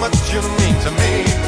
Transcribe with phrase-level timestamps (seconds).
[0.00, 1.47] much you mean to me.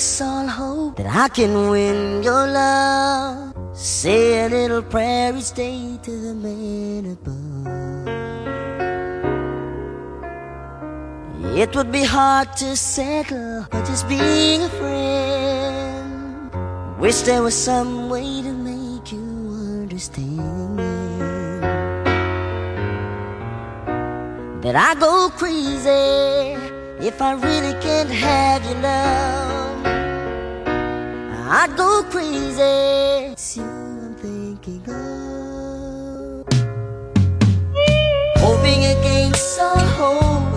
[0.00, 3.52] Against all hope that I can win your love.
[3.76, 7.66] Say a little prayer each day to the man above.
[11.54, 16.50] It would be hard to settle for just being a friend.
[16.98, 19.20] Wish there was some way to make you
[19.82, 20.78] understand
[24.62, 26.56] that I go crazy
[27.06, 29.49] if I really can't have your love.
[31.52, 32.62] I go crazy.
[33.32, 36.46] It's you I'm thinking of.
[38.36, 40.52] Hoping against all hope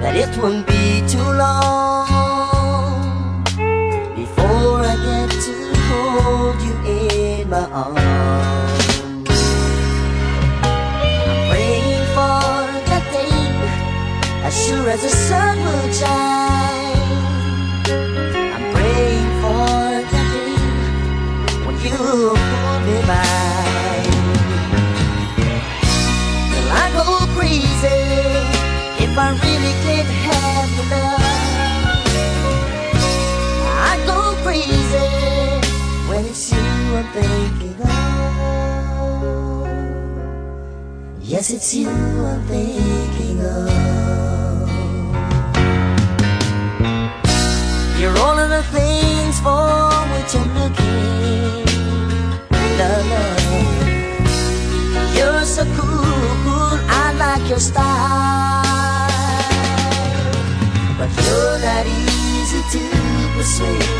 [0.00, 2.06] that it won't be too long
[4.16, 5.54] before I get to
[5.84, 9.28] hold you in my arms.
[10.64, 12.40] I'm praying for
[12.88, 13.36] that day
[14.46, 16.45] as sure as the sun will shine.
[29.16, 31.24] if I really could have your love.
[33.88, 35.08] I go crazy
[36.06, 36.60] when it's you
[36.98, 37.88] I'm thinking of.
[41.22, 43.70] Yes, it's you I'm thinking of.
[47.98, 51.64] You're all of the things for which I'm looking.
[52.78, 52.90] La.
[55.16, 56.76] You're so cool, cool.
[57.02, 57.95] I like your style.
[60.98, 62.82] But you're not easy to
[63.36, 63.90] persuade.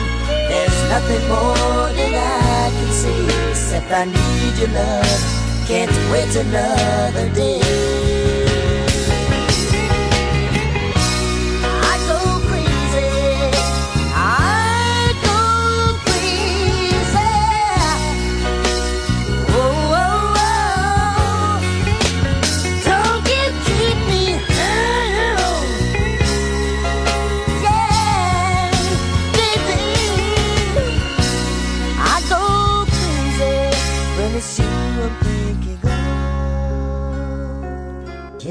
[0.48, 5.20] There's nothing more that I can say except I need your love.
[5.68, 7.95] Can't wait another day.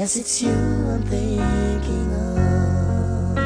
[0.06, 3.36] Yes, it's you I'm thinking of.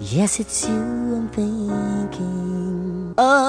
[0.00, 3.44] Yes, it's you I'm thinking of.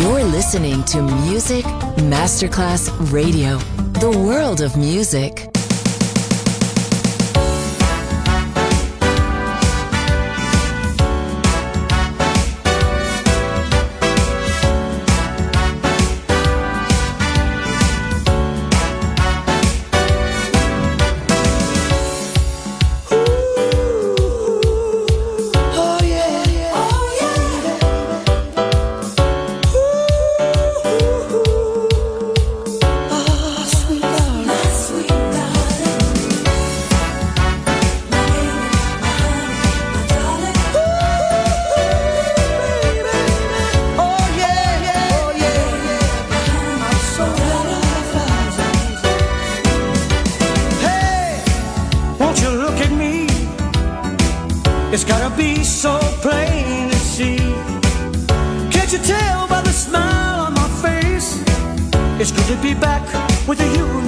[0.00, 1.64] You're listening to Music
[2.10, 3.58] Masterclass Radio,
[4.00, 5.45] the world of music.
[62.28, 63.06] It's good to be back
[63.46, 64.05] with human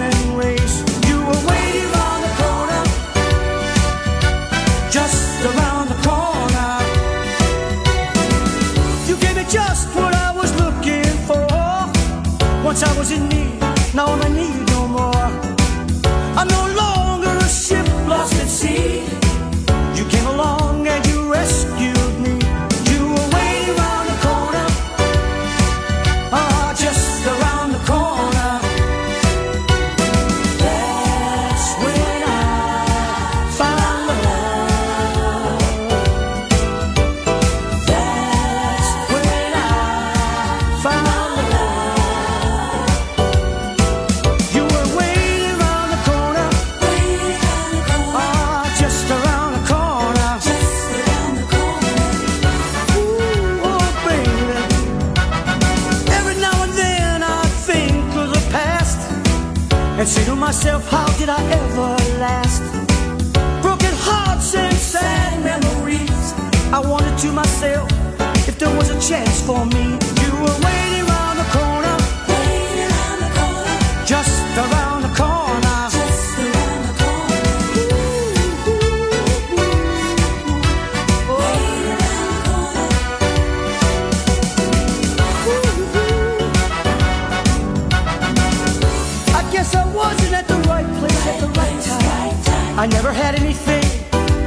[92.79, 93.83] I never had anything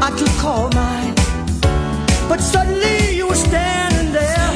[0.01, 1.13] I could call mine.
[2.29, 4.47] But suddenly you were standing there.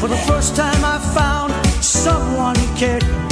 [0.00, 3.31] For the first time I found someone who cared.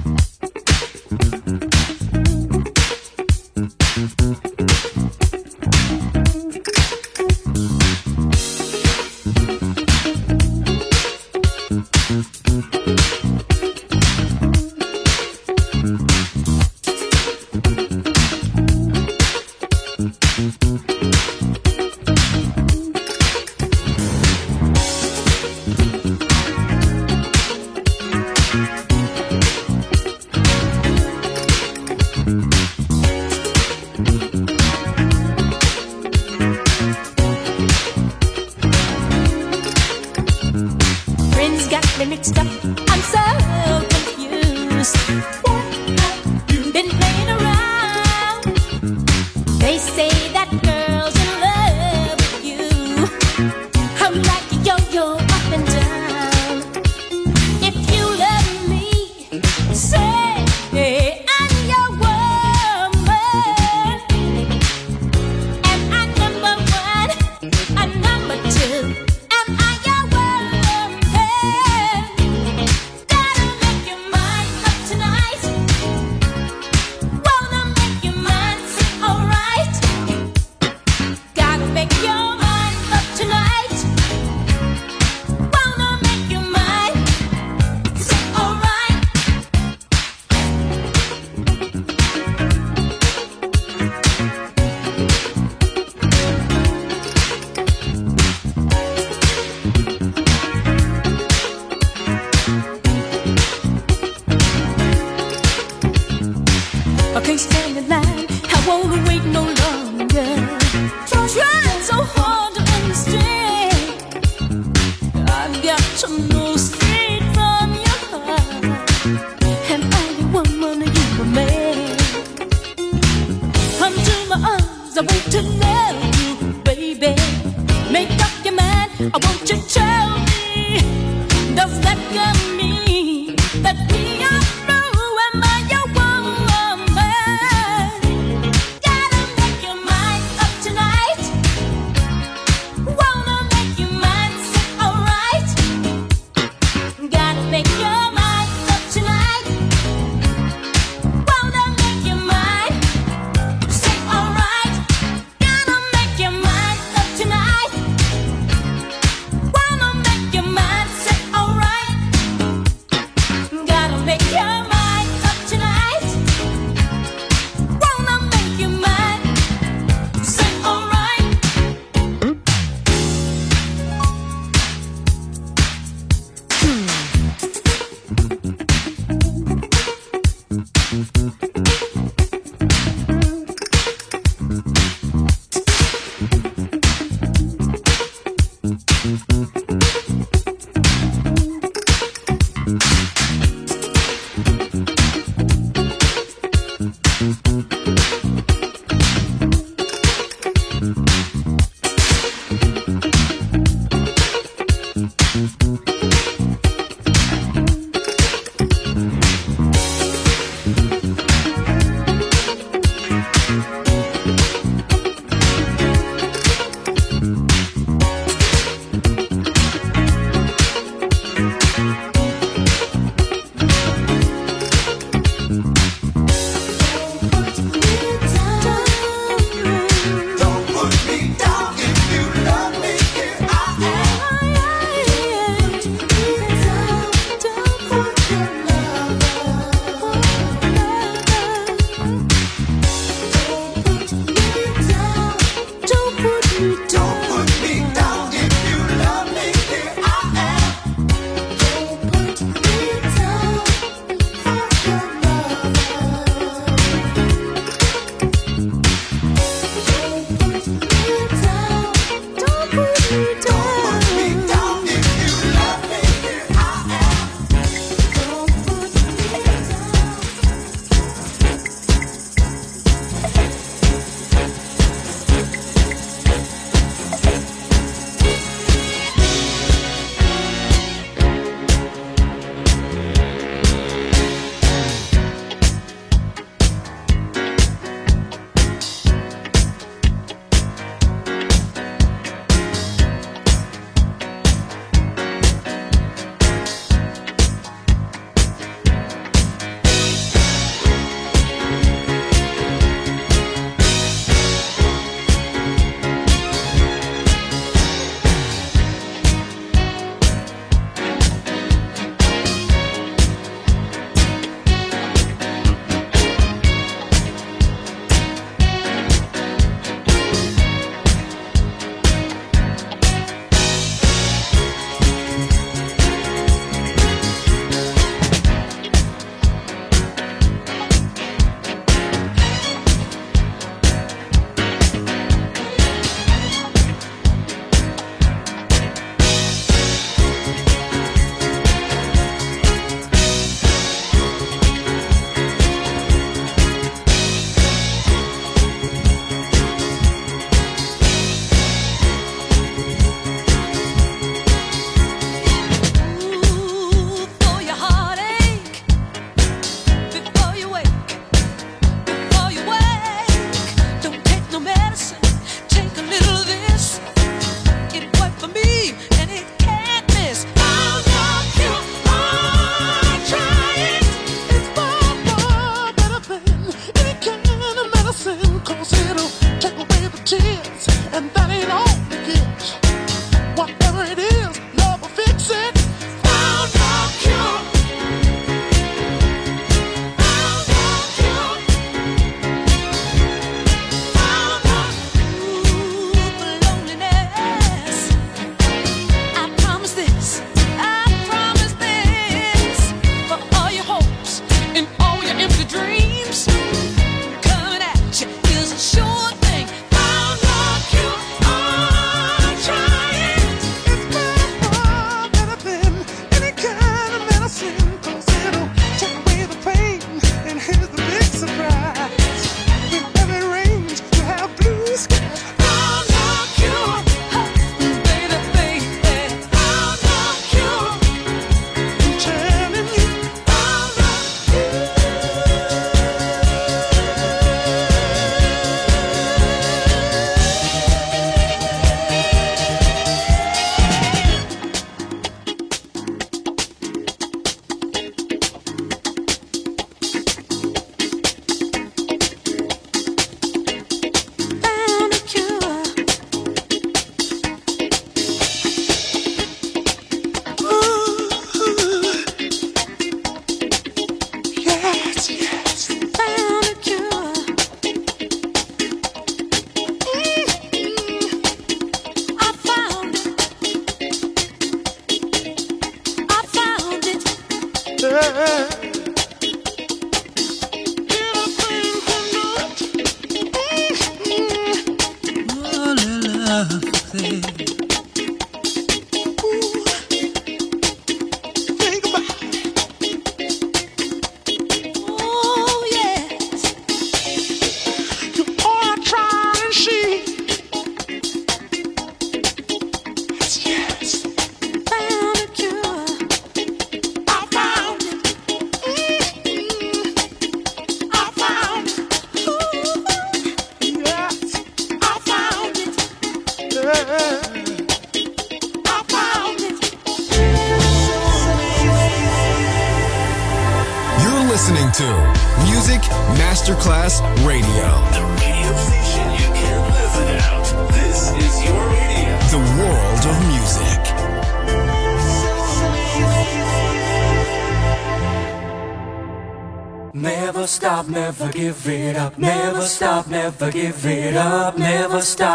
[111.05, 111.61] 就全。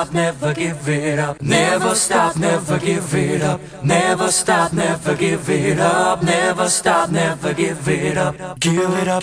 [0.07, 1.43] Stop, never give it up.
[1.43, 3.61] Never stop, never give it up.
[3.83, 6.23] Never stop, never give it up.
[6.23, 8.61] Never stop, never give it up.
[8.61, 9.23] Give it up.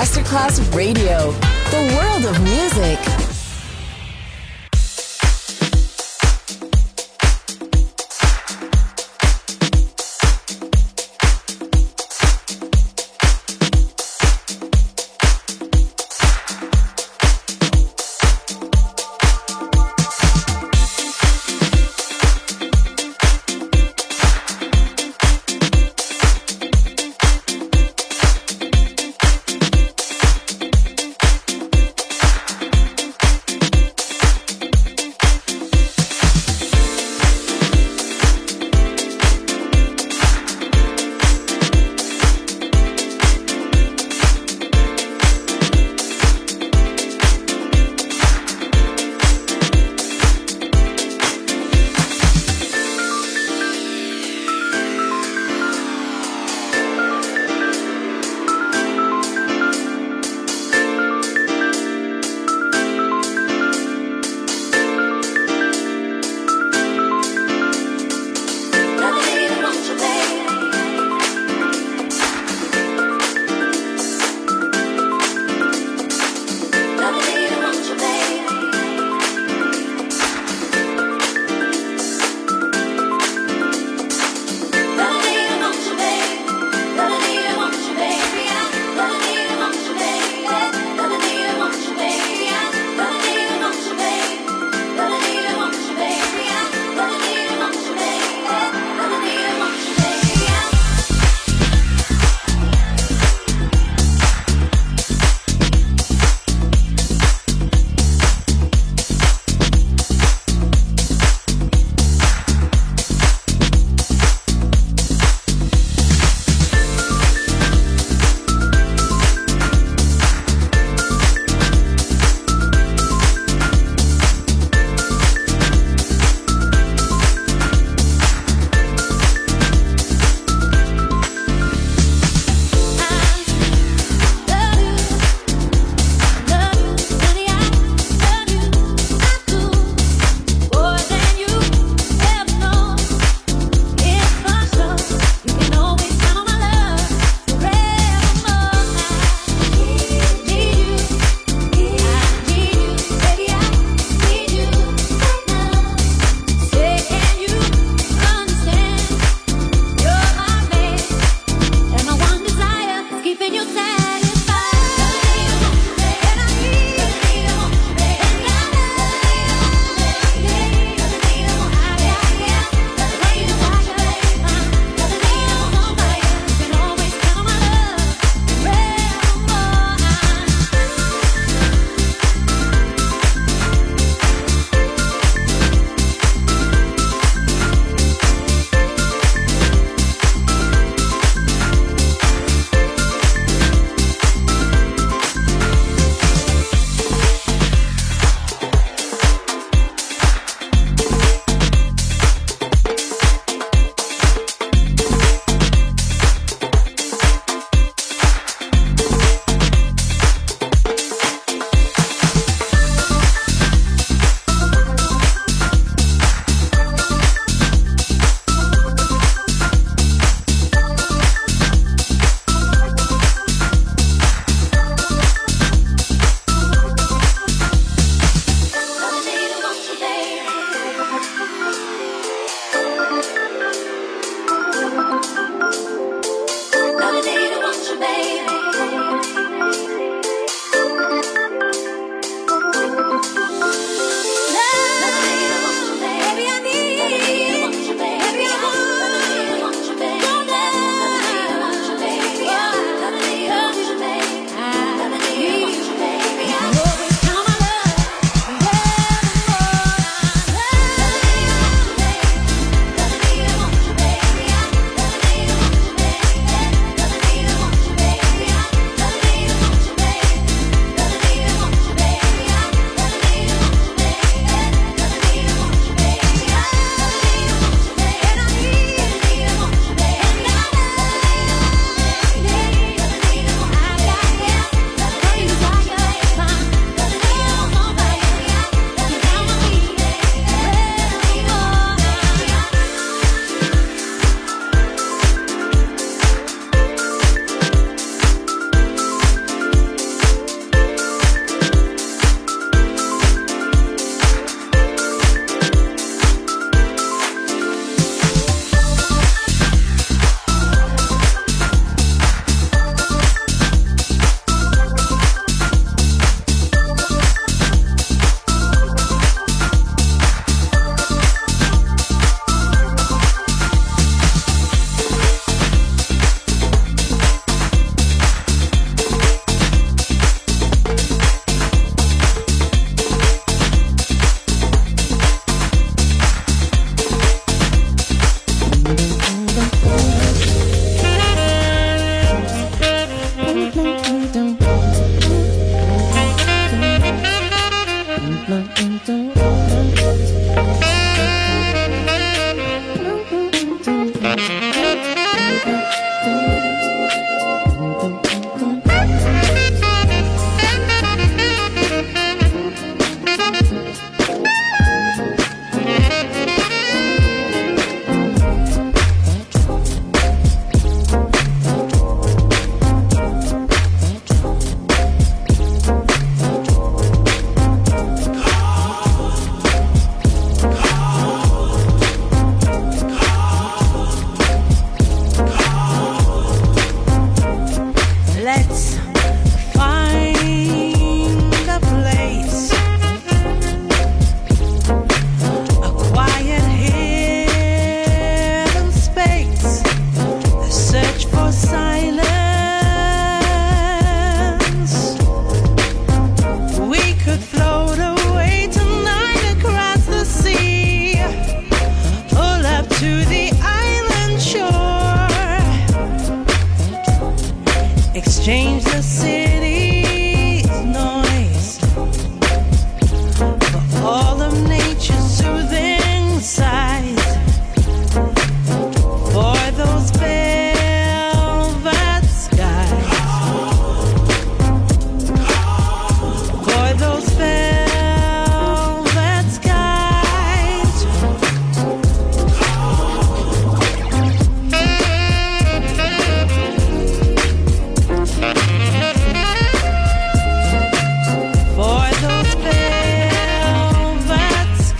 [0.00, 1.34] Masterclass Radio,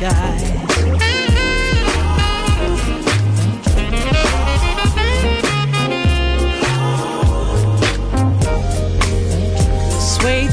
[0.01, 0.09] Sway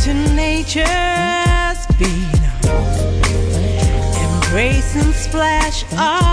[0.03, 0.85] to nature's
[1.97, 2.41] beat,
[4.19, 5.85] embrace and splash.
[5.93, 6.26] Up.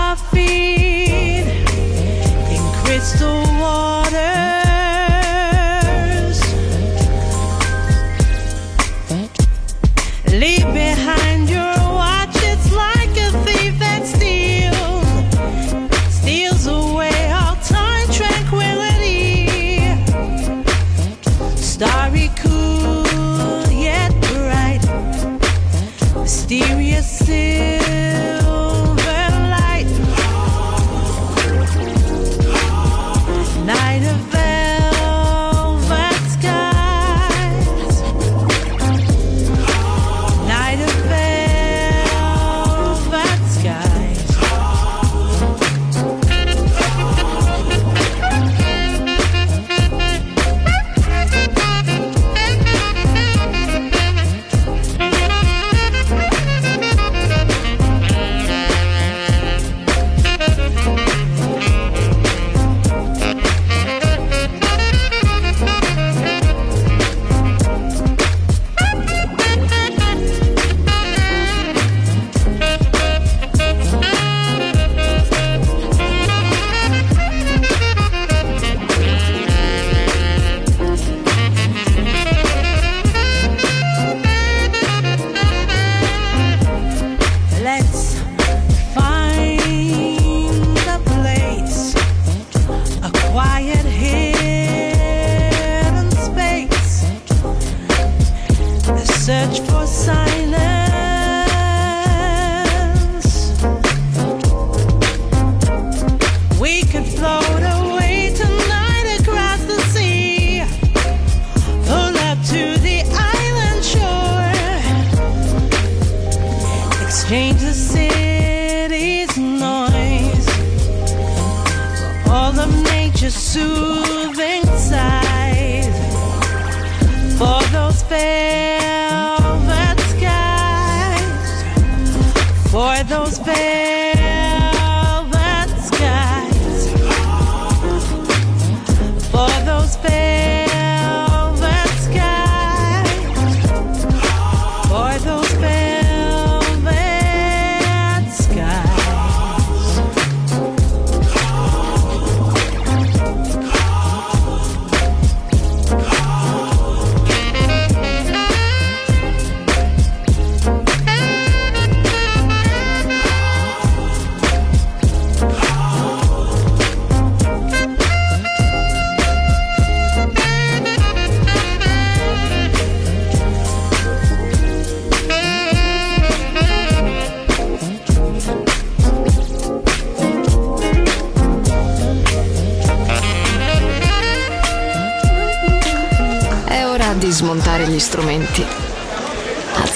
[99.45, 99.84] search for